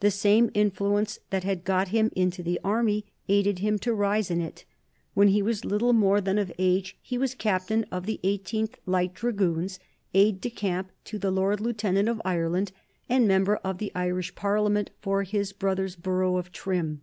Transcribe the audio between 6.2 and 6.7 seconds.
than of